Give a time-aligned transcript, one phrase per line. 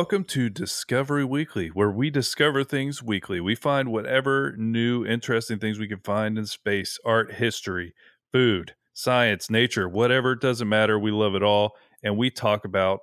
[0.00, 3.38] Welcome to Discovery Weekly, where we discover things weekly.
[3.38, 7.92] We find whatever new, interesting things we can find in space, art, history,
[8.32, 10.32] food, science, nature, whatever.
[10.32, 10.98] It doesn't matter.
[10.98, 11.76] We love it all.
[12.02, 13.00] And we talk about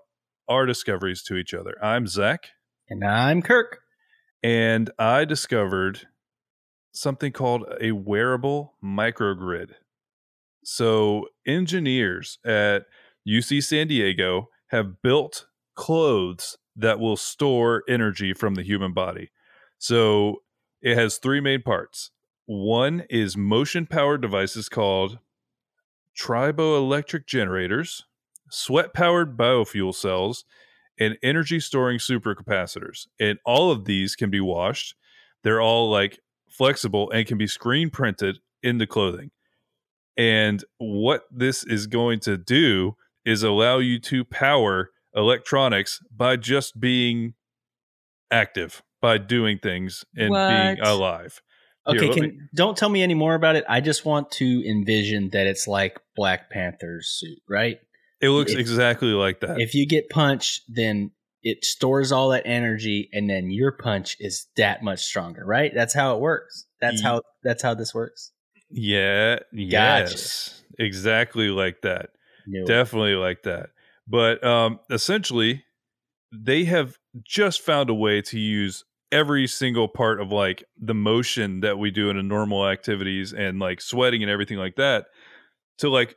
[0.50, 1.76] our discoveries to each other.
[1.84, 2.48] I'm Zach,
[2.90, 3.78] And I'm Kirk.
[4.42, 6.08] and I discovered
[6.94, 9.74] something called a wearable microgrid.
[10.64, 12.86] So, engineers at
[13.30, 19.32] UC San Diego have built clothes that will store energy from the human body.
[19.78, 20.44] So,
[20.82, 22.12] it has three main parts.
[22.46, 25.20] One is motion powered devices called
[26.18, 28.06] triboelectric generators,
[28.50, 30.46] sweat powered biofuel cells,
[31.00, 33.08] and energy storing supercapacitors.
[33.20, 34.96] And all of these can be washed.
[35.44, 39.32] They're all like flexible and can be screen printed into clothing.
[40.18, 46.80] And what this is going to do is allow you to power electronics by just
[46.80, 47.34] being
[48.32, 51.42] active, by doing things and being alive.
[51.90, 53.64] Here, Okay, can me- don't tell me any more about it.
[53.68, 57.80] I just want to envision that it's like Black Panther's suit, right?
[58.22, 59.60] It looks If- exactly like that.
[59.62, 61.12] If you get punched, then
[61.44, 65.72] it stores all that energy, and then your punch is that much stronger, right?
[65.74, 66.66] That's how it works.
[66.82, 68.32] That's how that's how this works.
[68.70, 70.62] yeah, yes.
[70.78, 72.10] Exactly like that.
[72.46, 72.68] Knew it.
[72.68, 73.70] definitely like that
[74.08, 75.64] but um essentially
[76.32, 81.62] they have just found a way to use every single part of like the motion
[81.62, 85.06] that we do in a normal activities and like sweating and everything like that
[85.78, 86.16] to like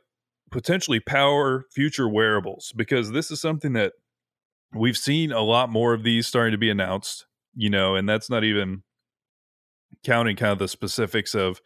[0.51, 3.93] potentially power future wearables because this is something that
[4.75, 8.29] we've seen a lot more of these starting to be announced you know and that's
[8.29, 8.83] not even
[10.03, 11.61] counting kind of the specifics of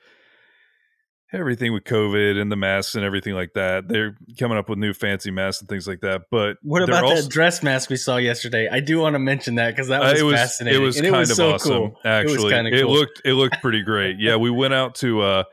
[1.34, 3.88] everything with COVID and the masks and everything like that.
[3.88, 6.24] They're coming up with new fancy masks and things like that.
[6.31, 8.69] But What about also- that dress mask we saw yesterday?
[8.72, 10.81] I do want to mention that because that Uh, was, it was fascinating.
[10.81, 11.72] it was and kind it was of so awesome.
[11.72, 12.00] cool.
[12.06, 14.18] Actually, it was kind it looked it looked pretty great.
[14.19, 15.44] Yeah, we went out to uh,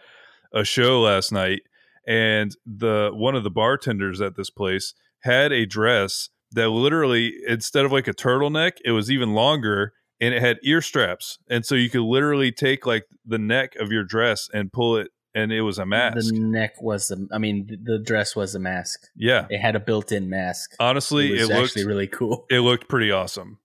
[0.55, 1.63] a show last night,
[2.07, 7.85] and the one of the bartenders at this place had a dress that literally instead
[7.85, 9.95] of like a turtleneck, it was even longer.
[10.21, 13.91] And it had ear straps, and so you could literally take like the neck of
[13.91, 16.33] your dress and pull it, and it was a mask.
[16.33, 17.29] The neck was the.
[17.33, 19.09] I mean, the, dress was a mask.
[19.17, 20.75] yeah, It had a built-in mask.
[20.79, 22.47] honestly, it it, was looked really cool.
[22.51, 23.59] it looked pretty awesome.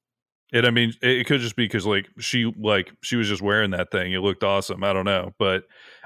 [0.53, 3.41] And I mean, it, it could just be because like she like she was just
[3.41, 4.13] wearing that thing.
[4.13, 4.83] It looked awesome.
[4.83, 5.63] I don't know, but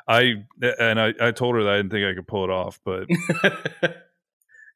[0.08, 0.46] I
[0.80, 3.08] and I, I told her that I didn't think I could pull it off, but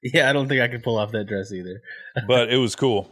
[0.03, 1.81] yeah, I don't think I could pull off that dress either.
[2.28, 3.09] but it was cool.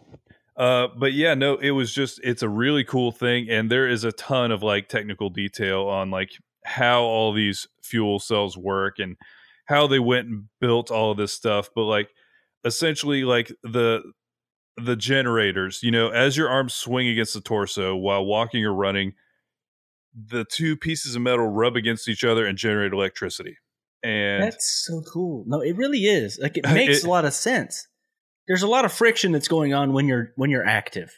[0.56, 4.04] Uh, but yeah, no, it was just it's a really cool thing, and there is
[4.04, 6.30] a ton of like technical detail on like
[6.66, 9.16] how all these fuel cells work and
[9.66, 11.70] how they went and built all of this stuff.
[11.76, 12.10] But like
[12.66, 14.04] essentially, like the
[14.78, 19.14] the generators, you know, as your arms swing against the torso while walking or running,
[20.16, 23.58] the two pieces of metal rub against each other and generate electricity.
[24.04, 25.44] And That's so cool.
[25.48, 26.40] No, it really is.
[26.42, 27.88] Like it makes It- a lot of sense.
[28.48, 31.14] There's a lot of friction that's going on when you're when you're active.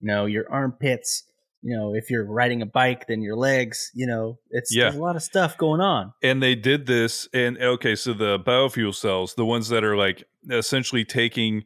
[0.00, 1.24] You know, your armpits.
[1.62, 3.90] You know, if you're riding a bike, then your legs.
[3.94, 4.92] You know, it's Yeah.
[4.92, 6.12] a lot of stuff going on.
[6.22, 10.24] and they did this and okay so the biofuel cells the ones that are like
[10.50, 11.64] essentially taking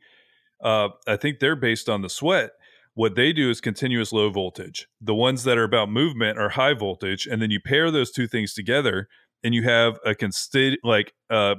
[0.63, 2.51] uh i think they're based on the sweat
[2.95, 6.75] what they do is continuous low voltage the ones that are about movement are high
[6.75, 9.09] voltage and then you pair those two things together
[9.45, 11.55] and you have a consti- like uh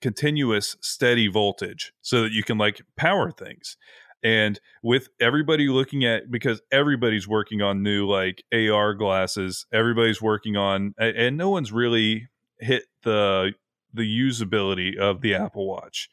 [0.00, 3.76] continuous steady voltage so that you can like power things
[4.22, 10.56] and with everybody looking at because everybody's working on new like AR glasses everybody's working
[10.56, 13.52] on and no one's really hit the
[13.94, 16.10] the usability of the Apple Watch.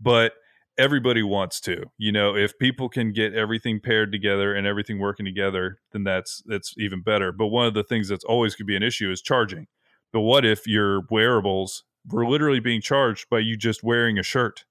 [0.00, 0.32] But
[0.78, 5.26] everybody wants to you know if people can get everything paired together and everything working
[5.26, 7.32] together then that's that's even better.
[7.32, 9.66] But one of the things that's always could be an issue is charging.
[10.12, 14.64] But what if your wearables were literally being charged by you just wearing a shirt?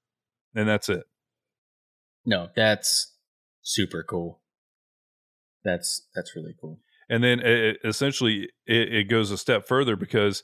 [0.54, 1.04] And that's it
[2.24, 3.14] No, that's
[3.62, 4.40] super cool.
[5.64, 6.80] That's that's really cool.
[7.10, 10.42] and then it, essentially it, it goes a step further because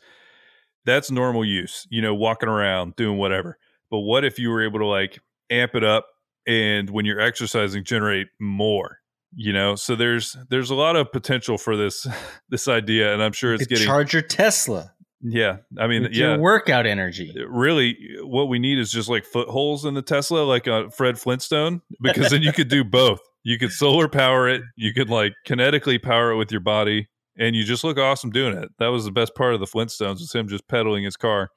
[0.84, 3.56] that's normal use you know walking around doing whatever
[3.90, 5.18] but what if you were able to like
[5.48, 6.06] amp it up
[6.46, 8.98] and when you're exercising generate more
[9.34, 12.06] you know so there's there's a lot of potential for this
[12.50, 14.92] this idea and i'm sure it's getting charge your Tesla.
[15.28, 17.34] Yeah i mean with yeah your workout energy.
[17.48, 21.80] really what we need is just like footholes in the tesla like uh, fred flintstone
[22.00, 26.02] because then you could do both you could solar power it you could like kinetically
[26.02, 27.08] power it with your body
[27.38, 30.20] and you just look awesome doing it that was the best part of the flintstones
[30.20, 31.50] was him just pedaling his car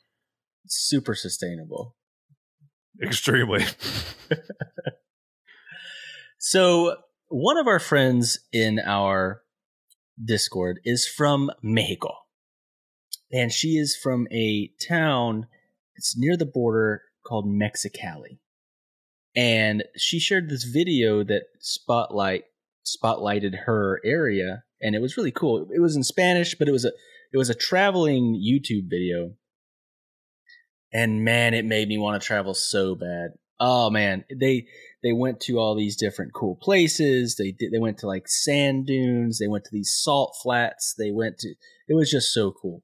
[0.68, 1.96] Super sustainable.
[3.02, 3.66] extremely
[6.40, 6.96] So
[7.28, 9.42] one of our friends in our
[10.24, 12.16] Discord is from Mexico.
[13.32, 15.48] And she is from a town
[15.96, 18.40] it's near the border called Mexicali.
[19.36, 22.46] And she shared this video that spotlight
[22.86, 25.68] spotlighted her area and it was really cool.
[25.74, 26.92] It was in Spanish, but it was a
[27.32, 29.34] it was a traveling YouTube video.
[30.92, 33.32] And man, it made me want to travel so bad.
[33.60, 34.68] Oh man, they
[35.04, 37.36] they went to all these different cool places.
[37.36, 39.38] They did, they went to like sand dunes.
[39.38, 40.96] They went to these salt flats.
[40.98, 41.50] They went to
[41.88, 42.84] it was just so cool.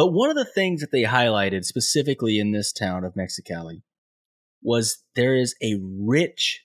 [0.00, 3.82] But one of the things that they highlighted specifically in this town of Mexicali
[4.62, 6.64] was there is a rich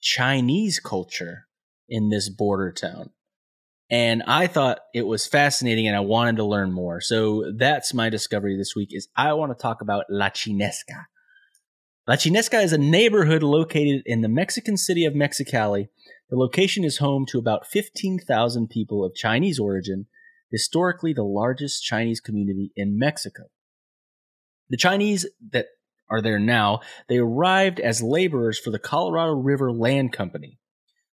[0.00, 1.48] Chinese culture
[1.88, 3.10] in this border town.
[3.90, 7.00] And I thought it was fascinating and I wanted to learn more.
[7.00, 11.06] So that's my discovery this week is I want to talk about La Chinesca.
[12.06, 15.88] La Chinesca is a neighborhood located in the Mexican city of Mexicali.
[16.30, 20.06] The location is home to about 15,000 people of Chinese origin,
[20.50, 23.44] historically the largest Chinese community in Mexico.
[24.70, 25.66] The Chinese that
[26.10, 30.58] are there now, they arrived as laborers for the Colorado River Land Company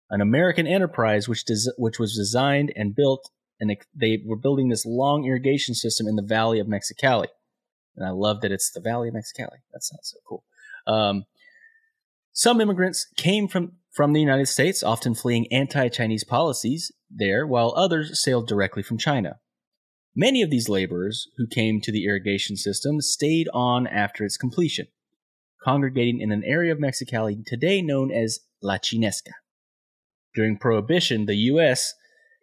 [0.10, 3.30] an American enterprise which des- which was designed and built,
[3.60, 7.28] and they were building this long irrigation system in the Valley of Mexicali.
[7.96, 9.60] And I love that it's the Valley of Mexicali.
[9.74, 10.44] That sounds so cool.
[10.88, 11.24] Um,
[12.34, 18.22] some immigrants came from from the United States, often fleeing anti-Chinese policies there, while others
[18.22, 19.40] sailed directly from China.
[20.16, 24.88] Many of these laborers who came to the irrigation system stayed on after its completion,
[25.64, 29.32] congregating in an area of Mexicali today known as La Chinesca.
[30.34, 31.94] During Prohibition, the U.S.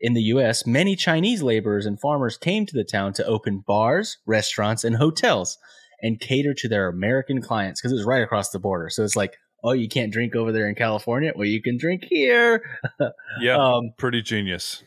[0.00, 4.18] in the U.S., many Chinese laborers and farmers came to the town to open bars,
[4.26, 5.58] restaurants, and hotels
[6.02, 8.90] and cater to their American clients because it was right across the border.
[8.90, 11.32] So it's like, oh, you can't drink over there in California?
[11.34, 12.62] Well, you can drink here.
[13.40, 14.82] yeah, um, pretty genius.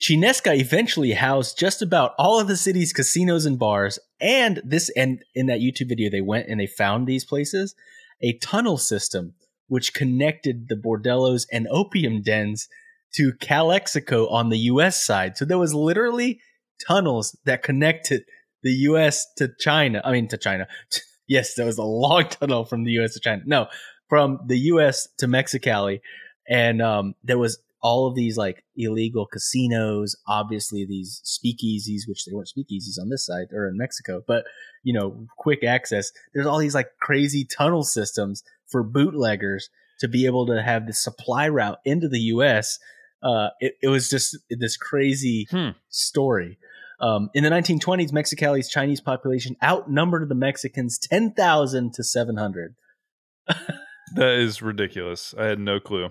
[0.00, 5.24] Chinesca eventually housed just about all of the city's casinos and bars, and this and
[5.34, 7.74] in that YouTube video they went and they found these places,
[8.22, 9.34] a tunnel system
[9.68, 12.68] which connected the bordellos and opium dens
[13.14, 15.36] to Calexico on the US side.
[15.36, 16.40] So there was literally
[16.86, 18.22] tunnels that connected
[18.62, 20.00] the US to China.
[20.04, 20.66] I mean to China.
[21.28, 23.42] yes, there was a long tunnel from the US to China.
[23.46, 23.68] No,
[24.08, 26.00] from the US to Mexicali.
[26.48, 32.32] And um, there was all of these like illegal casinos, obviously these speakeasies, which they
[32.32, 34.44] weren't speakeasies on this side or in Mexico, but
[34.82, 36.10] you know, quick access.
[36.32, 39.70] There's all these like crazy tunnel systems for bootleggers
[40.00, 42.78] to be able to have the supply route into the U.S.
[43.22, 45.70] Uh, it, it, was just this crazy hmm.
[45.88, 46.58] story.
[47.00, 52.74] Um, in the 1920s, Mexicali's Chinese population outnumbered the Mexicans 10,000 to 700.
[53.46, 55.34] that is ridiculous.
[55.38, 56.10] I had no clue.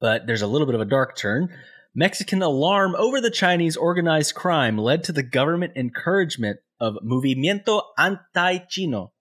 [0.00, 1.48] But there's a little bit of a dark turn.
[1.94, 9.12] Mexican alarm over the Chinese organized crime led to the government encouragement of Movimiento Anti-Chino,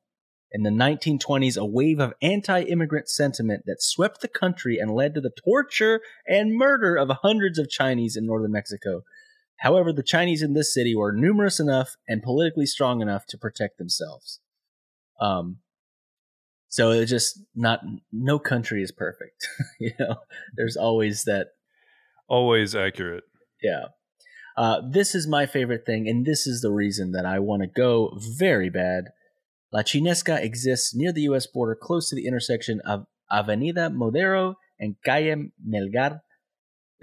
[0.56, 5.14] in the 1920s, a wave of anti immigrant sentiment that swept the country and led
[5.14, 9.02] to the torture and murder of hundreds of Chinese in northern Mexico.
[9.58, 13.78] However, the Chinese in this city were numerous enough and politically strong enough to protect
[13.78, 14.40] themselves.
[15.20, 15.58] Um,
[16.68, 17.82] so it's just not
[18.12, 19.48] no country is perfect.
[19.80, 20.18] you know,
[20.56, 21.48] there's always that.
[22.28, 23.24] Always accurate.
[23.62, 23.86] Yeah.
[24.58, 27.68] Uh, this is my favorite thing, and this is the reason that I want to
[27.68, 29.06] go very bad
[29.76, 31.48] La Chinesca exists near the U.S.
[31.48, 36.22] border, close to the intersection of Avenida Madero and Calle Melgar.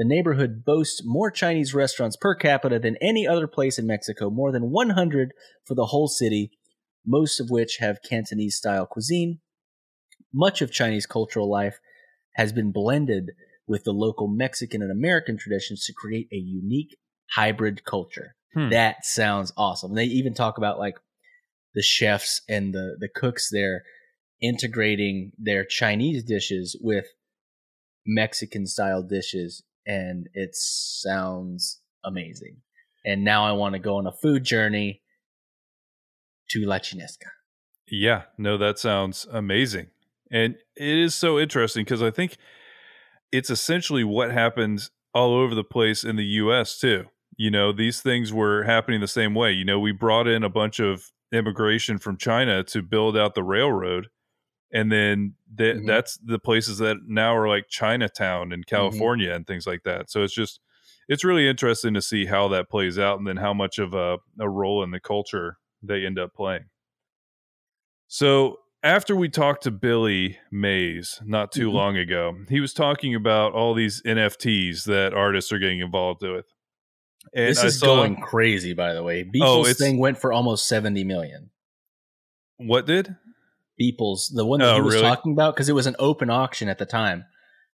[0.03, 4.51] The neighborhood boasts more Chinese restaurants per capita than any other place in Mexico, more
[4.51, 5.31] than 100
[5.65, 6.51] for the whole city,
[7.07, 9.39] most of which have Cantonese style cuisine.
[10.35, 11.79] Much of Chinese cultural life
[12.35, 13.31] has been blended
[13.69, 16.97] with the local Mexican and American traditions to create a unique
[17.31, 18.35] hybrid culture.
[18.55, 18.71] Hmm.
[18.71, 19.95] That sounds awesome.
[19.95, 20.97] They even talk about like
[21.77, 23.85] the chefs and the the cooks there
[24.41, 27.07] integrating their Chinese dishes with
[28.05, 32.59] Mexican style dishes, and it sounds amazing.
[33.05, 35.03] And now I want to go on a food journey
[36.51, 37.27] to La Chinesca.
[37.91, 39.89] Yeah, no, that sounds amazing.
[40.31, 42.37] And it is so interesting because I think
[43.31, 47.07] it's essentially what happens all over the place in the US too.
[47.37, 49.53] You know, these things were happening the same way.
[49.53, 53.43] You know, we brought in a bunch of immigration from China to build out the
[53.43, 54.09] railroad.
[54.73, 55.87] And then th- mm-hmm.
[55.87, 58.75] that's the places that now are like Chinatown in mm-hmm.
[58.75, 59.37] California mm-hmm.
[59.37, 60.11] and things like that.
[60.11, 60.61] So it's just,
[61.09, 64.19] it's really interesting to see how that plays out and then how much of a,
[64.41, 66.67] a role in the culture they end up playing.
[68.09, 71.73] So after we talked to Billy Mays not too Mhm.
[71.73, 76.47] long ago, he was talking about all these NFTs that artists are getting involved with.
[77.35, 79.25] And this I is saw going crazy, by the way.
[79.41, 81.51] Oh, thing went for almost seventy million.
[82.59, 83.17] what did?
[83.81, 85.07] Beeple's the one that Oh, he was really?
[85.07, 87.25] talking about because it was an open auction at the time,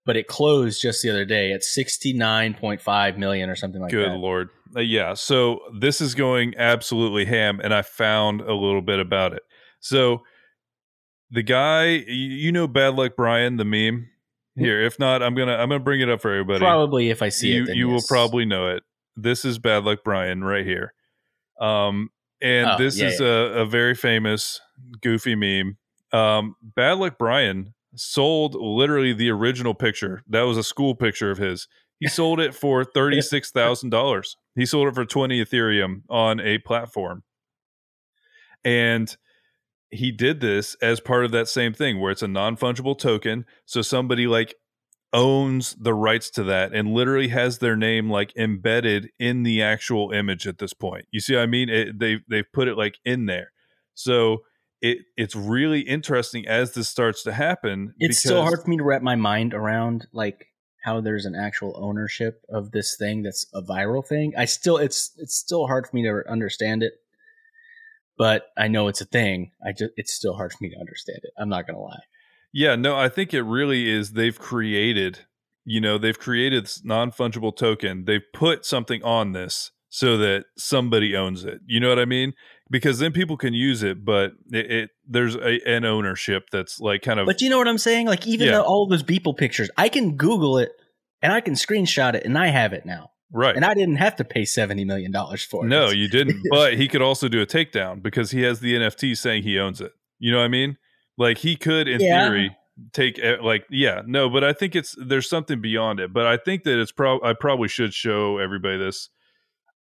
[0.06, 3.82] but it closed just the other day at sixty nine point five million or something
[3.82, 4.14] like Good that.
[4.14, 4.50] Good lord.
[4.76, 9.34] Uh, yeah, so this is going absolutely ham and I found a little bit about
[9.34, 9.44] it.
[9.80, 10.24] So
[11.32, 14.10] the guy you know Bad Luck Brian the meme?
[14.58, 16.60] Here, if not, I'm going to I'm going to bring it up for everybody.
[16.60, 18.84] Probably if I see you it, then you will probably know it.
[19.18, 20.94] This is Bad Luck Brian right here.
[21.60, 22.10] Um
[22.42, 24.60] and Oh, this yeah, is a, a very famous
[25.02, 25.78] goofy meme.
[26.12, 30.22] Um Bad Luck Brian sold literally the original picture.
[30.28, 31.68] That was a school picture of his.
[32.00, 34.36] He sold it for $36,000.
[34.56, 37.24] He sold it for 20 Ethereum on a platform.
[38.66, 39.16] And
[39.96, 43.82] he did this as part of that same thing where it's a non-fungible token so
[43.82, 44.56] somebody like
[45.14, 50.12] owns the rights to that and literally has their name like embedded in the actual
[50.12, 52.98] image at this point you see what i mean it, they they've put it like
[53.06, 53.52] in there
[53.94, 54.40] so
[54.82, 58.78] it it's really interesting as this starts to happen It's still because- hard for me
[58.78, 60.48] to wrap my mind around like
[60.84, 64.34] how there's an actual ownership of this thing that's a viral thing.
[64.38, 66.94] I still it's it's still hard for me to understand it.
[68.18, 69.52] But I know it's a thing.
[69.66, 71.32] I just it's still hard for me to understand it.
[71.38, 72.04] I'm not gonna lie.
[72.54, 74.14] Yeah, no, I think it really is.
[74.14, 75.26] They've created,
[75.66, 78.06] you know, they've created this non fungible token.
[78.06, 81.60] They've put something on this so that somebody owns it.
[81.66, 82.34] You know what I mean?
[82.70, 87.04] Because then people can use it, but it, it there's a, an ownership that's like
[87.04, 88.08] kind of But you know what I'm saying?
[88.08, 88.54] Like even Yeah.
[88.54, 90.72] though all those Beeple pictures, I can Google it
[91.22, 93.12] and I can screenshot it and I have it now.
[93.32, 93.56] right.
[93.56, 95.70] And I didn't have to pay seventy million dollars for it.
[95.70, 96.42] No, you didn't.
[96.50, 99.80] but he could also do a takedown because he has the NFT saying he owns
[99.80, 99.92] it.
[100.18, 100.78] You know what I mean?
[101.18, 102.26] Like he could, in Yeah.
[102.28, 102.58] theory,
[102.94, 104.28] take like yeah, no.
[104.30, 106.12] But I think it's there's something beyond it.
[106.14, 109.10] But I think that it's probably I probably should show everybody this.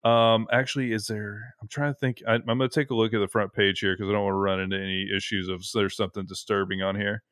[0.05, 1.55] Um, actually, is there?
[1.59, 2.21] I'm trying to think.
[2.27, 4.24] I, I'm going to take a look at the front page here because I don't
[4.24, 7.24] want to run into any issues of there's something disturbing on here.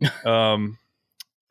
[0.24, 0.78] um,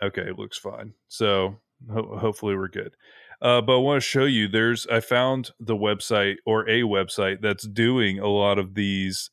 [0.01, 0.93] okay, it looks fine.
[1.09, 1.57] So
[1.91, 2.95] ho- hopefully we're good.
[3.41, 4.47] Uh, but I want to show you.
[4.47, 9.31] There's I found the website or a website that's doing a lot of these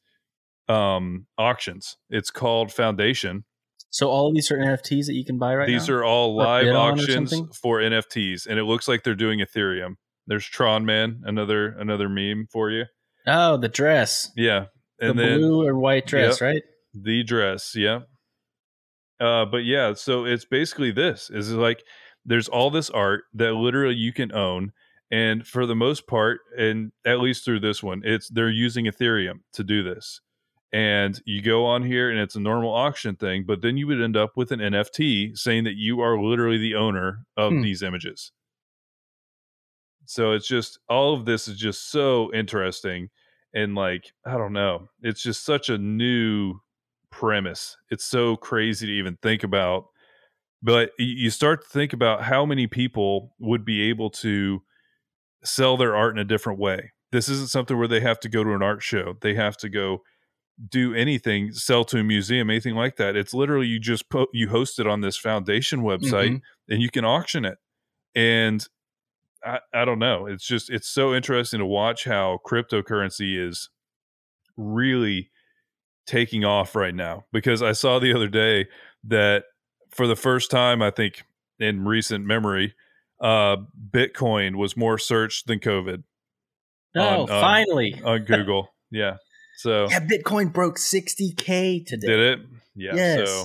[0.68, 1.96] um auctions.
[2.10, 3.44] It's called Foundation.
[3.90, 5.78] So all of these are NFTs that you can buy right These now.
[5.80, 9.14] These are all live bid on or auctions for NFTs, and it looks like they're
[9.14, 9.94] doing Ethereum.
[10.26, 12.84] There's Tron Man, another another meme for you.
[13.26, 14.66] oh, the dress, Yeah,
[14.98, 16.62] the then blue or white dress, right?
[16.94, 18.00] the dress yeah
[19.20, 21.82] uh but yeah so it's basically this is like
[22.24, 24.72] there's all this art that literally you can own
[25.10, 29.40] and for the most part and at least through this one it's they're using ethereum
[29.52, 30.20] to do this
[30.72, 34.00] and you go on here and it's a normal auction thing but then you would
[34.00, 37.60] end up with an nft saying that you are literally the owner of Hmm.
[37.62, 38.32] these images
[40.06, 43.08] so it's just all of this is just so interesting
[43.54, 46.54] and like i don't know it's just such a new
[47.10, 49.86] premise it's so crazy to even think about
[50.62, 54.62] but you start to think about how many people would be able to
[55.44, 56.92] sell their art in a different way.
[57.12, 59.68] This isn't something where they have to go to an art show they have to
[59.68, 60.02] go
[60.70, 63.14] do anything sell to a museum anything like that.
[63.16, 66.40] It's literally you just put you host it on this foundation website Mhm.
[66.70, 67.58] and you can auction it.
[68.14, 68.66] And
[69.46, 73.70] I, I don't know it's just it's so interesting to watch how cryptocurrency is
[74.56, 75.30] really
[76.06, 78.66] taking off right now because i saw the other day
[79.04, 79.44] that
[79.90, 81.22] for the first time i think
[81.58, 82.74] in recent memory
[83.20, 83.56] uh
[83.90, 86.02] bitcoin was more searched than covid
[86.94, 88.00] No, on- on- finally.
[88.04, 89.16] on google yeah
[89.58, 92.06] so yeah, Bitcoin broke 60k today.
[92.06, 92.40] did it
[92.74, 93.28] yeah Yes.
[93.28, 93.44] so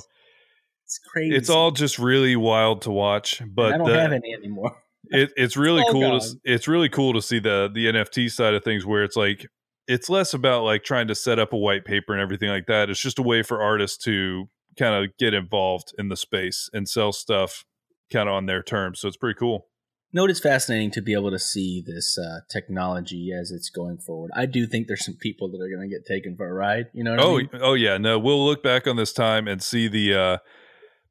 [0.86, 1.36] It's crazy.
[1.36, 4.76] it's all just really wild to watch And but I don't have any anymore.
[5.06, 8.54] It, it's really all cool to, it's really cool to see the the nft side
[8.54, 9.48] of things where it's like
[9.88, 12.90] it's less about like trying to set up a white paper and everything like that
[12.90, 14.46] it's just a way for artists to
[14.78, 17.66] kind of get involved in the space and sell stuff
[18.12, 19.68] kind of on their terms so it's pretty cool
[20.14, 24.32] No, it's fascinating to be able to see this uh, technology as it's going forward.
[24.36, 26.88] I do think there's some people that are going to get taken for a ride.
[26.94, 27.50] You know what oh I mean?
[27.62, 30.38] oh yeah no we'll look back on this time and see the uh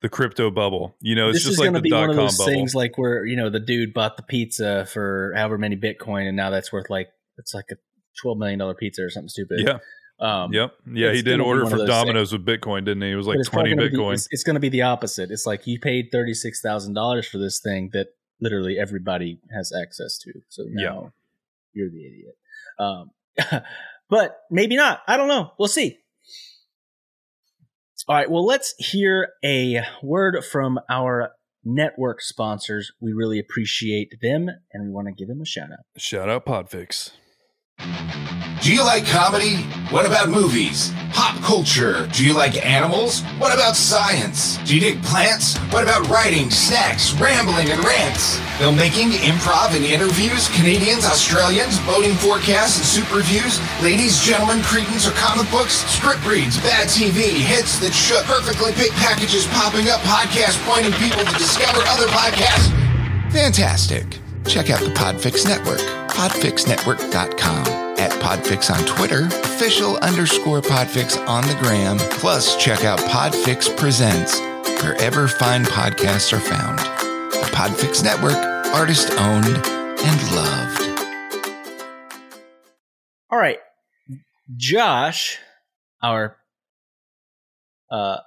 [0.02, 2.24] the crypto bubble you know it's this just like the be one dot of com
[2.26, 5.76] those bubble things like where you know the dude bought the pizza for however many
[5.76, 7.76] Bitcoin, and now that's worth like it's like a
[8.22, 9.60] twelve million dollar pizza or something stupid.
[9.60, 9.78] yeah
[10.20, 13.36] Um, yep yeah he did order for domino's with bitcoin didn't he it was like
[13.42, 15.30] 20 probably gonna be- bitcoin it's, it's going to be the opposite.
[15.30, 18.08] It's like you paid thirty six thousand dollars for this thing that
[18.40, 20.32] literally everybody has access to.
[20.48, 21.08] So now Yeah.
[21.74, 22.36] you're the idiot.
[22.78, 23.62] Um,
[24.10, 25.02] but maybe not.
[25.06, 25.52] I don't know.
[25.58, 25.98] We'll see.
[28.08, 31.32] All right, well, let's hear a word from our
[31.64, 32.92] network sponsors.
[33.00, 35.84] We really appreciate them and we want to give them a shout out.
[35.96, 37.12] Shout out Podfix.
[38.62, 39.56] Do you like comedy?
[39.90, 40.92] What about movies?
[41.12, 42.06] Pop culture?
[42.12, 43.22] Do you like animals?
[43.38, 44.58] What about science?
[44.58, 45.56] Do you dig plants?
[45.72, 48.38] What about writing, snacks, rambling, and rants?
[48.58, 50.48] Filmmaking, improv, and interviews?
[50.54, 53.58] Canadians, Australians, boating forecasts and super reviews?
[53.82, 55.82] Ladies, gentlemen, cretins, or comic books?
[55.90, 61.24] Script reads, bad TV, hits that shook, perfectly picked packages popping up, podcasts pointing people
[61.24, 62.70] to discover other podcasts?
[63.32, 64.18] Fantastic.
[64.46, 65.80] Check out the Podfix Network,
[66.20, 67.66] podfixnetwork.com,
[67.98, 74.38] at Podfix on Twitter, official underscore Podfix on the gram, plus check out Podfix Presents,
[74.82, 76.78] wherever fine podcasts are found.
[77.32, 78.36] The Podfix Network,
[78.74, 81.00] artist owned and loved.
[83.30, 83.58] All right.
[84.54, 85.38] Josh,
[86.02, 86.36] our
[87.90, 88.18] uh,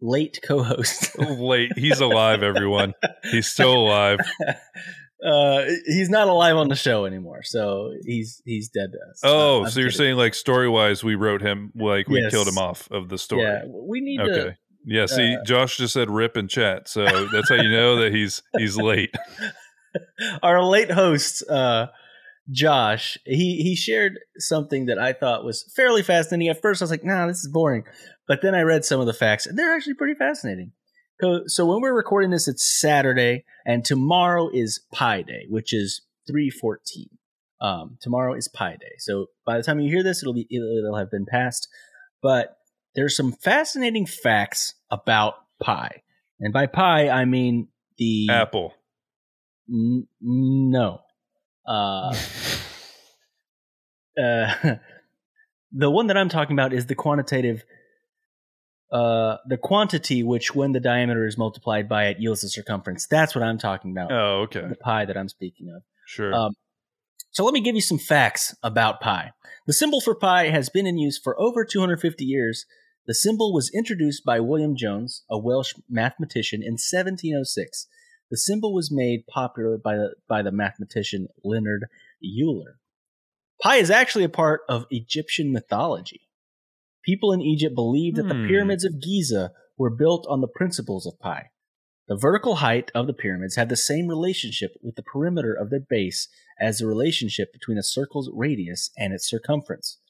[0.00, 1.16] late co-host.
[1.20, 1.70] Late.
[1.78, 2.94] He's alive, everyone.
[3.30, 4.18] He's still alive.
[5.24, 9.20] uh, he's not alive on the show anymore, so he's he's dead to us.
[9.24, 9.98] Oh, Uh, so you're kidding.
[9.98, 12.30] saying like story wise, we wrote him like we Yes.
[12.30, 13.42] killed him off of the story.
[13.42, 14.34] Yeah, we need Okay.
[14.34, 14.56] to.
[14.84, 15.06] Yeah.
[15.06, 18.42] See, uh, Josh just said rip in chat, so that's how you know that he's
[18.58, 19.14] he's late.
[20.42, 21.86] Our late host, uh,
[22.50, 26.48] Josh, he he shared something that I thought was fairly fascinating.
[26.48, 27.84] At first, I was like, "Nah, this is boring,"
[28.28, 30.72] but then I read some of the facts, and they're actually pretty fascinating.
[31.46, 36.50] So, when we're recording this, it's Saturday, and tomorrow is Pi Day, which is three
[36.50, 37.08] fourteen.
[37.60, 40.76] Um, tomorrow is Pi Day, so by the time you hear this, it'll be it'll,
[40.76, 41.68] it'll have been passed.
[42.22, 42.58] But
[42.94, 46.02] there's some fascinating facts about pi,
[46.40, 48.74] and by pi I mean the Apple.
[49.68, 51.00] N- no.
[51.66, 52.14] Uh,
[54.22, 54.54] uh,
[55.72, 57.64] the one that I'm talking about is the quantitative,
[58.94, 63.08] uh, the quantity which, when the diameter is multiplied by it, yields the circumference.
[63.08, 64.12] That's what I'm talking about.
[64.12, 64.66] Oh, okay.
[64.68, 65.82] The pi that I'm speaking of.
[66.06, 66.32] Sure.
[66.32, 66.54] Um,
[67.32, 69.32] So let me give you some facts about pi.
[69.66, 72.66] The symbol for pi has been in use for over 250 years.
[73.08, 77.88] The symbol was introduced by William Jones, a Welsh mathematician, in 1706.
[78.30, 81.86] The symbol was made popular by the, by the mathematician Leonhard
[82.24, 82.78] Euler.
[83.60, 86.23] Pi is actually a part of Egyptian mythology.
[87.04, 88.46] People in Egypt believed that the Hmm.
[88.46, 91.50] pyramids of Giza were built on the principles of pi.
[92.06, 95.80] The vertical height of the pyramids had the same relationship with the perimeter of their
[95.80, 96.28] base
[96.60, 100.00] as the relationship between a circle's radius and its circumference.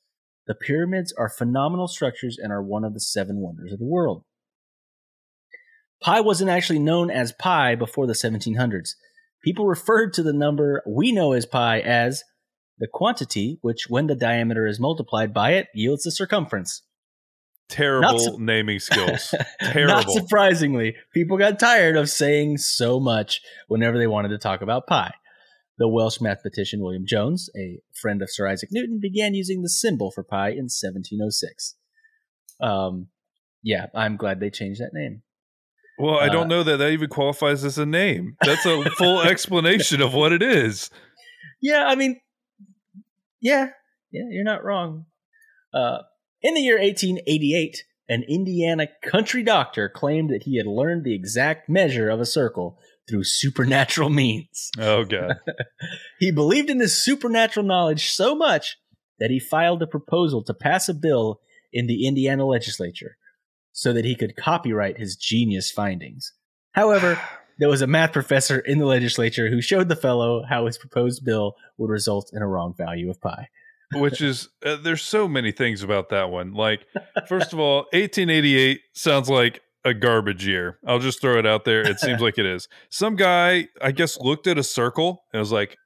[0.47, 4.25] The pyramids are phenomenal structures and are one of the seven wonders of the world.
[6.03, 8.91] Pi wasn't actually known as pi before the 1700s.
[9.43, 12.23] People referred to the number we know as pi as
[12.79, 16.83] the quantity which, when the diameter is multiplied by it, yields the circumference.
[17.69, 19.33] Terrible su- naming skills.
[19.63, 20.13] Not Terrible.
[20.13, 25.13] surprisingly, people got tired of saying so much whenever they wanted to talk about pi.
[25.79, 30.11] The Welsh mathematician William Jones, a friend of Sir Isaac Newton, began using the symbol
[30.11, 31.75] for pi in 1706.
[32.61, 33.09] Um,
[33.63, 35.23] yeah, I'm glad they changed that name.
[35.99, 38.37] Well, I Uh, don't know that that even qualifies as a name.
[38.45, 40.91] That's a full explanation of what it is.
[41.63, 42.21] Yeah, I mean,
[43.45, 43.69] yeah,
[44.11, 45.05] yeah, you're not wrong.
[45.73, 45.99] Uh,
[46.41, 51.69] in the year 1888, an Indiana country doctor claimed that he had learned the exact
[51.69, 54.71] measure of a circle through supernatural means.
[54.79, 55.37] Oh god.
[56.19, 58.79] He believed in this supernatural knowledge so much
[59.19, 63.19] that he filed a proposal to pass a bill in the Indiana legislature
[63.73, 66.33] so that he could copyright his genius findings.
[66.73, 67.21] However,
[67.59, 71.25] there was a math professor in the legislature who showed the fellow how his proposed
[71.25, 73.49] bill would result in a wrong value of pi.
[73.95, 76.53] Which is uh, there's so many things about that one.
[76.53, 76.87] Like
[77.29, 80.79] first of all, 1888 sounds like a garbage year.
[80.87, 81.87] I'll just throw it out there.
[81.87, 82.67] It seems like it is.
[82.89, 85.77] Some guy, I guess, looked at a circle and was like,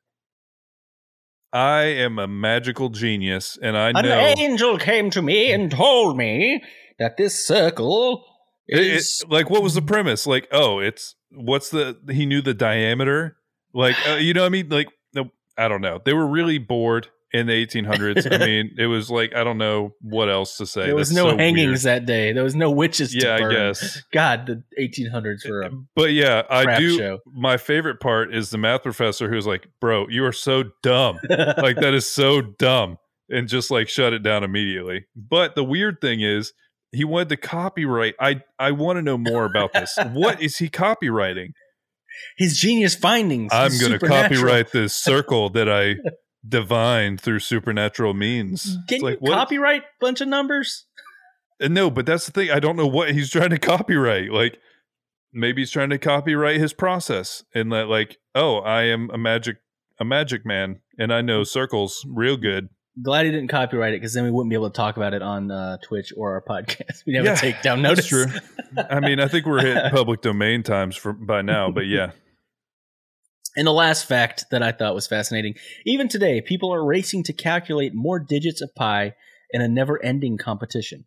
[1.52, 5.70] "I am a magical genius, and I An know." An angel came to me and
[5.70, 6.62] told me
[6.98, 8.24] that this circle
[8.66, 12.40] It- it- is like what was the premise like oh it's what's the he knew
[12.40, 13.36] the diameter
[13.74, 17.08] like uh, you know i mean like no i don't know they were really bored
[17.32, 20.86] in the 1800s i mean it was like i don't know what else to say
[20.86, 22.02] there was That's no so hangings weird.
[22.02, 22.32] that day.
[22.32, 23.12] There was no witches.
[23.12, 27.18] to yeah i guess God, the 1800s were a but yeah i do show.
[27.26, 31.76] my favorite part is the math professor who's like bro you are so dumb like
[31.76, 32.96] that is so dumb
[33.28, 36.54] and just like shut it down immediately but the weird thing is
[36.92, 40.68] he wanted to copyright i i want to know more about this what is he
[40.68, 41.52] copywriting
[42.36, 43.52] His genius findings.
[43.52, 45.96] I'm going to copyright this circle that I
[46.46, 48.76] divined through supernatural means.
[48.88, 49.34] Can It's like you what?
[49.34, 50.86] copyright bunch of numbers?
[51.60, 52.50] And no, but that's the thing.
[52.50, 54.30] I don't know what he's trying to copyright.
[54.30, 54.58] Like
[55.32, 59.56] maybe he's trying to copyright his process and that like, oh, I am a magic
[60.00, 61.46] a magic man and I know mm.
[61.46, 62.68] circles real good.
[63.02, 65.22] Glad he didn't copyright it because then we wouldn't be able to talk about it
[65.22, 67.02] on uh, Twitch or our podcast.
[67.06, 68.10] We'd have Yeah, take down notice.
[68.10, 68.84] That's true.
[68.90, 72.12] I mean, I think we're hitting public domain times for by now, but yeah.
[73.56, 77.32] And the last fact that I thought was fascinating even today, people are racing to
[77.32, 79.14] calculate more digits of pi
[79.50, 81.06] in a never ending competition.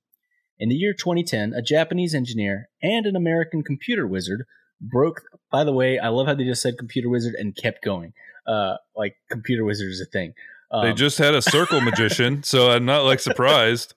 [0.59, 4.43] In the year 2010, a Japanese engineer and an American computer wizard
[4.81, 5.21] broke.
[5.51, 8.13] By the way, I love how they just said computer wizard and kept going.
[8.45, 10.33] Uh, like computer wizard is a thing.
[10.71, 13.93] Um, They just had a circle magician, so I'm not like surprised.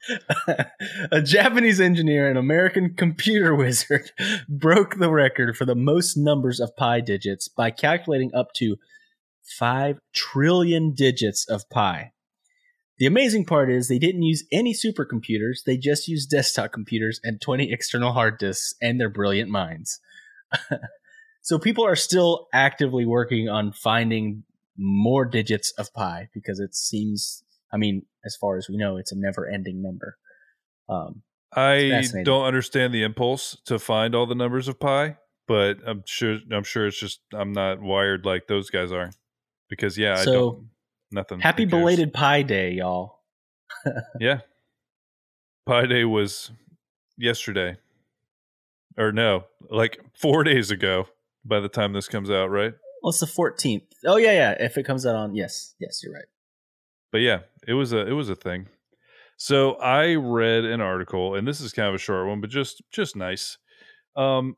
[1.12, 4.10] a Japanese engineer and American computer wizard
[4.48, 8.76] broke the record for the most numbers of pi digits by calculating up to
[9.58, 12.10] 5 trillion digits of pi.
[12.98, 17.40] The amazing part is they didn't use any supercomputers, they just used desktop computers and
[17.40, 20.00] 20 external hard disks and their brilliant minds.
[21.42, 24.44] so people are still actively working on finding
[24.76, 29.10] more digits of pi because it seems I mean, as far as we know, it's
[29.10, 30.16] a never ending number.
[30.88, 31.22] Um,
[31.56, 35.16] I don't understand the impulse to find all the numbers of pi,
[35.48, 39.10] but I'm sure I'm sure it's just I'm not wired like those guys are.
[39.68, 40.68] Because yeah, I don't
[41.10, 41.40] nothing.
[41.40, 43.20] happy belated Pi Day, y'all.
[44.20, 44.40] Yeah.
[45.66, 46.50] Pi Day was
[47.18, 47.76] yesterday.
[48.96, 51.08] Or no, like 4 days ago
[51.44, 52.74] by the time this comes out, right?
[53.04, 53.82] Well, it's the 14th.
[54.06, 54.50] Oh, yeah, yeah.
[54.58, 56.24] If it comes out on, yes, yes, you're right.
[57.12, 58.68] but yeah, it was a it was a thing.
[59.36, 62.82] So I read an article, and this is kind of a short one, but just
[62.90, 63.58] just nice.
[64.16, 64.56] Um,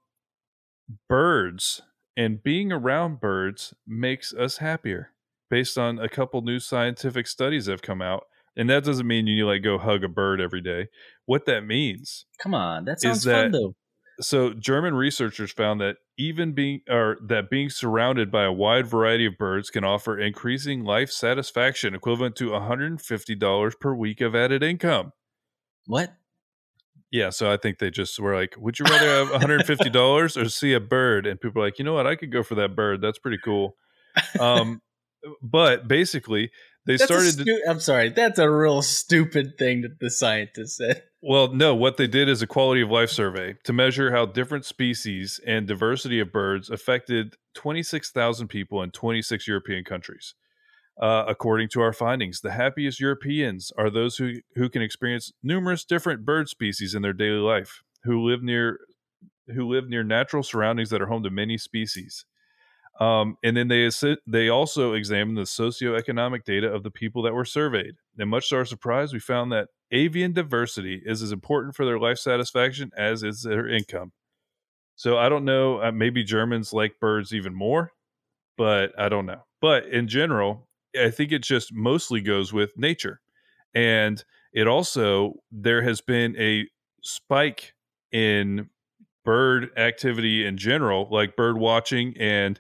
[1.09, 1.83] birds
[2.17, 5.11] and being around birds makes us happier,
[5.51, 8.25] based on a couple new scientific studies that have come out.
[8.59, 10.87] And that doesn't mean you need to like go hug a bird every day.
[11.27, 12.85] What that means Come on.
[12.87, 13.75] That sounds that- fun, though.
[14.21, 19.27] so German researchers found that even being or that being surrounded by a wide variety
[19.27, 25.13] of birds can offer increasing life satisfaction equivalent to $150 per week of added income.
[25.87, 26.15] What?
[27.11, 30.73] Yeah, so I think they just were like, "Would you rather have $150 or see
[30.73, 32.07] a bird?" And people are like, "You know what?
[32.07, 33.01] I could go for that bird.
[33.01, 33.77] That's pretty cool."
[34.41, 34.81] Um
[35.43, 36.51] but basically,
[36.87, 38.11] they That's started to stu- I'm sorry.
[38.11, 41.03] That's a real stupid thing that the scientists said.
[41.29, 44.65] Well, no, what they did is a quality of life survey to measure how different
[44.65, 50.35] species and diversity of birds affected 26,000 people in 26 European countries.
[51.01, 55.85] Uh, according to our findings, the happiest Europeans are those who, who can experience numerous
[55.85, 58.79] different bird species in their daily life, who live near
[59.49, 62.25] who live near natural surroundings that are home to many species.
[62.99, 63.91] Um, and then they
[64.27, 67.97] they also examined the socioeconomic data of the people that were surveyed.
[68.19, 71.99] And much to our surprise, we found that avian diversity is as important for their
[71.99, 74.13] life satisfaction as is their income.
[74.97, 75.83] So I don't know.
[75.83, 77.93] Uh, maybe Germans like birds even more,
[78.57, 79.45] but I don't know.
[79.61, 83.21] But in general, I think it just mostly goes with nature.
[83.75, 86.67] And it also, there has been a
[87.03, 87.75] spike
[88.11, 88.71] in
[89.25, 92.17] bird activity in general, like bird watching.
[92.19, 92.59] And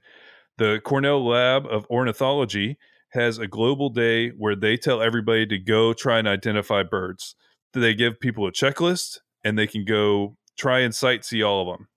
[0.58, 2.78] the Cornell Lab of Ornithology
[3.10, 7.34] has a global day where they tell everybody to go try and identify birds.
[7.72, 11.88] They give people a checklist and they can go try and sightsee all of them.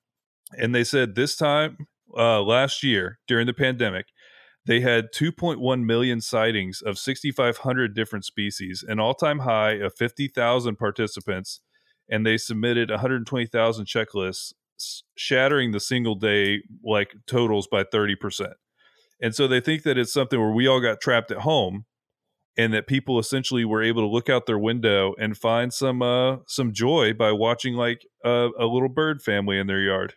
[0.58, 4.08] And they said this time uh, last year during the pandemic,
[4.66, 10.76] they had 2.1 million sightings of 6,500 different species, an all time high of 50,000
[10.76, 11.62] participants,
[12.10, 14.54] and they submitted 120,000 checklists,
[15.16, 18.54] shattering the single day like totals by 30%.
[19.22, 21.86] And so they think that it's something where we all got trapped at home
[22.58, 26.38] and that people essentially were able to look out their window and find some uh
[26.48, 30.14] some joy by watching like a, a little bird family in their yard.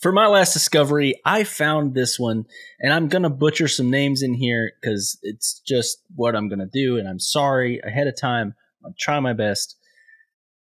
[0.00, 2.44] For my last discovery, I found this one,
[2.78, 6.60] and I'm going to butcher some names in here because it's just what I'm going
[6.60, 8.54] to do, and I'm sorry ahead of time.
[8.84, 9.76] I'll try my best.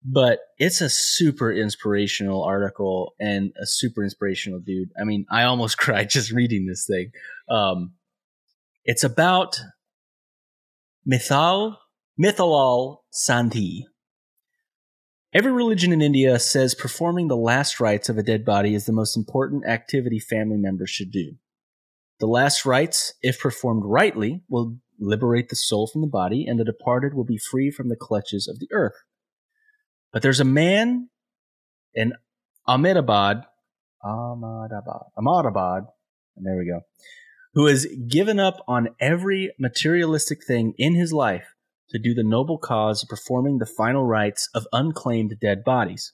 [0.05, 4.89] But it's a super inspirational article and a super inspirational dude.
[4.99, 7.11] I mean, I almost cried just reading this thing.
[7.49, 7.93] Um,
[8.83, 9.59] it's about
[11.05, 11.79] Mithal,
[12.21, 13.83] Mithalal Sindhi.
[15.33, 18.91] Every religion in India says performing the last rites of a dead body is the
[18.91, 21.37] most important activity family members should do.
[22.19, 26.63] The last rites, if performed rightly, will liberate the soul from the body, and the
[26.63, 28.93] departed will be free from the clutches of the earth.
[30.13, 31.09] But there's a man
[31.95, 32.13] in
[32.67, 33.45] Ahmedabad,
[34.03, 35.85] Ahmedabad, Ahmedabad,
[36.37, 36.81] and there we go,
[37.55, 41.55] who has given up on every materialistic thing in his life
[41.89, 46.13] to do the noble cause of performing the final rites of unclaimed dead bodies.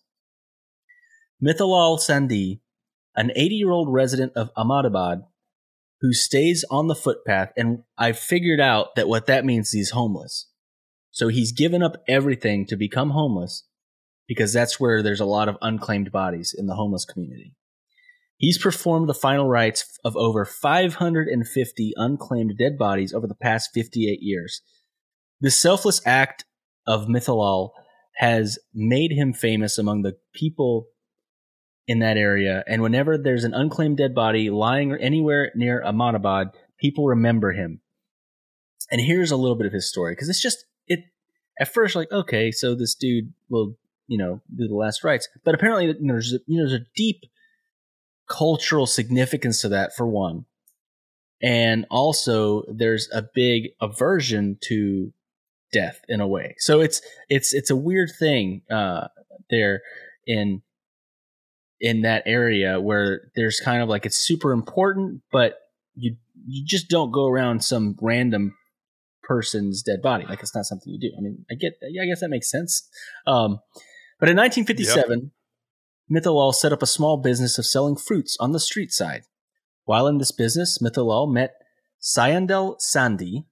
[1.44, 2.62] Mithalal Sindhi,
[3.16, 5.24] an 80 year old resident of Ahmedabad,
[6.02, 10.50] who stays on the footpath, and I figured out that what that means he's homeless.
[11.12, 13.66] So he's given up everything to become homeless
[14.30, 17.56] because that's where there's a lot of unclaimed bodies in the homeless community.
[18.38, 24.20] He's performed the final rites of over 550 unclaimed dead bodies over the past 58
[24.22, 24.62] years.
[25.42, 26.46] This selfless act
[26.86, 27.72] of Mithalal
[28.18, 30.89] has made him famous among the people
[31.88, 32.63] in that area.
[32.68, 37.82] And whenever there's an unclaimed dead body lying anywhere near Ahmadabad, people remember him.
[38.92, 41.00] And here's a little bit of his story because it's just it.
[41.60, 43.76] At first, like okay, so this dude will
[44.10, 46.82] you know do the last rites, but apparently you know, there's a, you know there's
[46.82, 47.24] a deep
[48.28, 50.45] cultural significance to that for one,
[51.41, 55.13] and also there's a big aversion to
[55.72, 56.56] death in a way.
[56.58, 59.08] So it's it's it's a weird thing uh,
[59.50, 59.82] there
[60.26, 60.62] in
[61.80, 65.56] in that area where there's kind of like it's super important, but
[65.95, 66.15] you
[66.48, 68.56] you just don't go around some random
[69.24, 70.26] person's dead body.
[70.26, 71.15] Like it's not something you do.
[71.17, 72.89] I mean, I get I guess that makes sense.
[73.28, 73.60] Um,
[74.20, 75.32] but in 1957,
[76.10, 76.24] yep.
[76.24, 79.24] Mithalal set up a small business of selling fruits on the street side.
[79.86, 81.54] While in this business, Mithalal met
[82.02, 83.46] Sayandel Sandhi,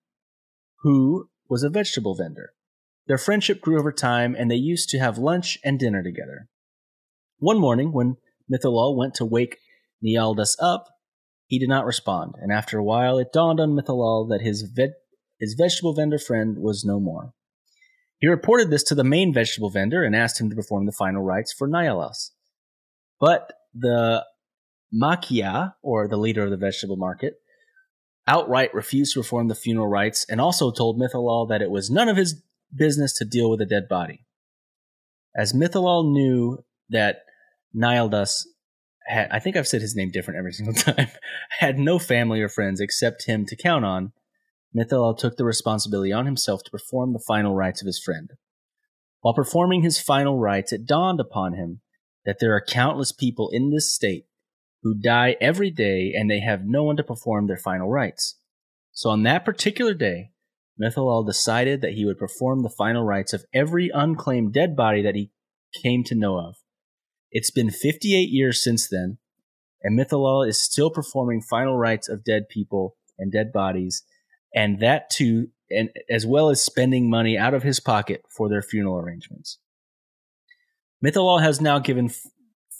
[0.81, 2.53] who was a vegetable vendor.
[3.07, 6.49] Their friendship grew over time, and they used to have lunch and dinner together.
[7.39, 8.17] One morning, when
[8.51, 9.57] Mithalal went to wake
[10.03, 10.87] Nialdas up,
[11.45, 14.93] he did not respond, and after a while it dawned on Mithalal that his, ve-
[15.39, 17.33] his vegetable vendor friend was no more.
[18.19, 21.21] He reported this to the main vegetable vendor and asked him to perform the final
[21.21, 22.31] rites for Nialdas.
[23.19, 24.25] But the
[24.93, 27.35] Makia, or the leader of the vegetable market,
[28.27, 32.09] outright refused to perform the funeral rites and also told Mithalal that it was none
[32.09, 32.41] of his
[32.75, 34.25] business to deal with a dead body.
[35.35, 37.19] As Mithalal knew that
[37.75, 38.45] Nialdas
[39.05, 41.07] had, I think I've said his name different every single time,
[41.59, 44.11] had no family or friends except him to count on,
[44.77, 48.31] Mithalal took the responsibility on himself to perform the final rites of his friend.
[49.21, 51.81] While performing his final rites, it dawned upon him
[52.25, 54.25] that there are countless people in this state
[54.83, 58.35] who die every day and they have no one to perform their final rites.
[58.91, 60.31] So on that particular day,
[60.79, 65.15] Mithalal decided that he would perform the final rites of every unclaimed dead body that
[65.15, 65.31] he
[65.81, 66.55] came to know of.
[67.31, 69.17] It's been 58 years since then,
[69.81, 74.03] and Mithalal is still performing final rites of dead people and dead bodies,
[74.53, 78.61] and that too, and as well as spending money out of his pocket for their
[78.61, 79.59] funeral arrangements.
[81.03, 82.09] Mithalal has now given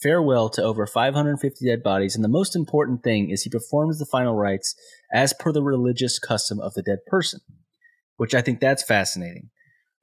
[0.02, 4.06] farewell to over 550 dead bodies, and the most important thing is he performs the
[4.06, 4.76] final rites
[5.14, 7.42] as per the religious custom of the dead person,
[8.18, 9.50] which I think that's fascinating.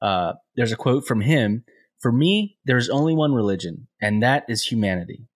[0.00, 1.64] Uh, there's a quote from him
[2.00, 5.26] For me, there is only one religion, and that is humanity.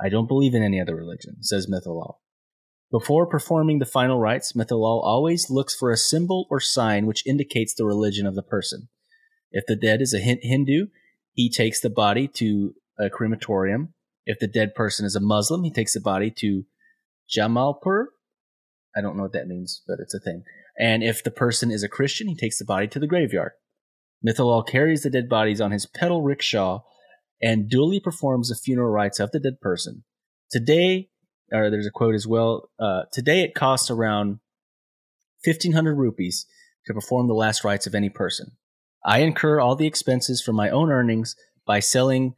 [0.00, 2.16] I don't believe in any other religion, says Mithalal.
[2.90, 7.74] Before performing the final rites, Mithalal always looks for a symbol or sign which indicates
[7.74, 8.88] the religion of the person.
[9.50, 10.86] If the dead is a Hindu,
[11.32, 13.94] he takes the body to a crematorium
[14.26, 16.64] if the dead person is a Muslim, he takes the body to
[17.30, 18.06] Jamalpur.
[18.96, 20.42] I don't know what that means, but it's a thing.
[20.78, 23.52] And if the person is a Christian, he takes the body to the graveyard.
[24.26, 26.80] Mithalal carries the dead bodies on his pedal rickshaw
[27.40, 30.04] and duly performs the funeral rites of the dead person.
[30.50, 31.10] Today,
[31.52, 32.68] or there's a quote as well.
[32.78, 34.40] Uh, today, it costs around
[35.44, 36.46] fifteen hundred rupees
[36.86, 38.52] to perform the last rites of any person.
[39.04, 42.34] I incur all the expenses from my own earnings by selling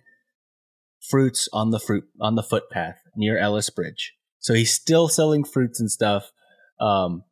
[1.09, 4.15] fruits on the fruit on the footpath near Ellis Bridge.
[4.41, 6.33] So he's still selling fruits and stuff,
[6.81, 7.25] um,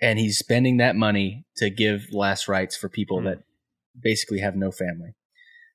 [0.00, 3.24] and he's spending that money to give last rites for people mm.
[3.24, 3.38] that
[3.98, 5.14] basically have no family.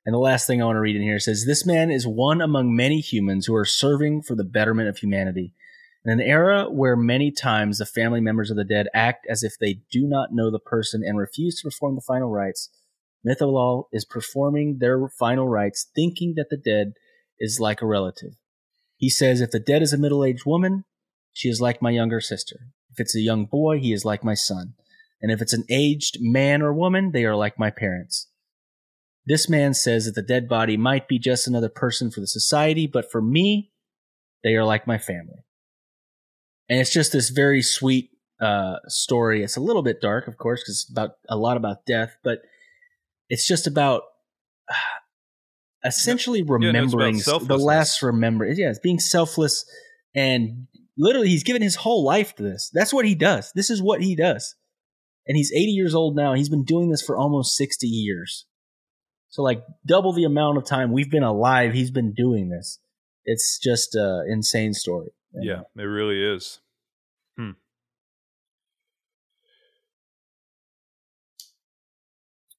[0.06, 2.42] And the last thing I want to read in here says this man is one
[2.42, 5.54] among many humans who are serving for the betterment of humanity.
[6.04, 9.54] In an era where many times the family members of the dead act as if
[9.60, 12.70] they do not know the person and refuse to perform the final rites,
[13.28, 16.94] Mithalal is performing their final rites, thinking that the dead
[17.40, 18.34] is like a relative.
[18.98, 20.86] He says, If the dead is a middle aged woman,
[21.34, 22.58] she is like my younger sister.
[22.92, 24.74] If it's a young boy, he is like my son.
[25.22, 28.28] And if it's an aged man or woman, they are like my parents.
[29.26, 32.88] This man says that the dead body might be just another person for the society,
[32.88, 33.72] but for me,
[34.44, 35.46] they are like my family.
[36.70, 38.10] And it's just this very sweet
[38.42, 39.44] uh, story.
[39.44, 42.40] It's a little bit dark, of course, because it's about a lot about death, but
[43.30, 44.04] it's just about
[45.86, 48.46] essentially remembering yeah, the last remember.
[48.46, 49.66] Yeah, it's being selfless
[50.16, 52.70] and literally he's given his whole life to this.
[52.74, 53.52] That's what he does.
[53.56, 54.56] This is what he does.
[55.28, 56.34] and he's 80 years old now.
[56.34, 58.46] He's been doing this for almost 60 years.
[59.32, 62.80] So like double the amount of time we've been alive, he's been doing this.
[63.26, 65.08] It's just an insane story.
[65.34, 66.60] Yeah, it really is.
[67.38, 67.52] Hmm.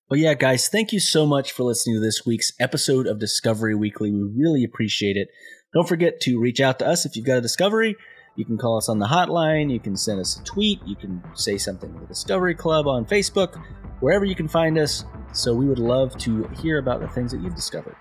[0.09, 3.75] But yeah, guys, thank you so much for listening to this week's episode of Discovery
[3.75, 4.11] Weekly.
[4.11, 5.29] We really appreciate it.
[5.75, 7.97] Don't forget to reach out to us if you've got a discovery.
[8.35, 9.71] You can call us on the hotline.
[9.71, 10.81] You can send us a tweet.
[10.87, 13.63] You can say something to the Discovery Club on Facebook,
[14.01, 15.05] wherever you can find us.
[15.33, 17.97] So we would love to hear about the things that you've discovered.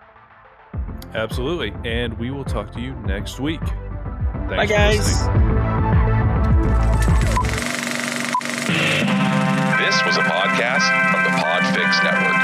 [1.13, 1.73] Absolutely.
[1.89, 3.59] And we will talk to you next week.
[3.59, 5.27] Thanks Bye, guys.
[9.91, 12.37] This was a podcast from the Podfix Network.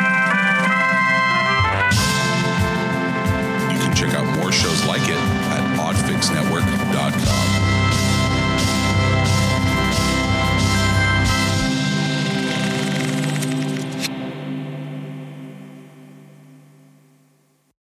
[3.71, 7.77] You can check out more shows like it at podfixnetwork.com.